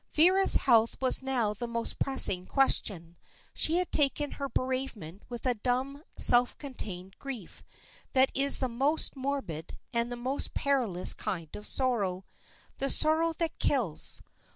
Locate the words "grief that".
7.19-8.31